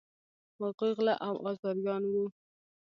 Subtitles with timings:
[0.59, 2.25] هغوی غله او آزاریان وه.